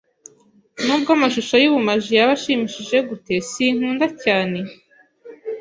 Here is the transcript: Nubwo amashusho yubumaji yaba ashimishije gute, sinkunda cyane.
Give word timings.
Nubwo 0.85 1.09
amashusho 1.17 1.53
yubumaji 1.63 2.09
yaba 2.17 2.33
ashimishije 2.37 2.97
gute, 3.09 3.33
sinkunda 3.49 4.07
cyane. 4.23 4.59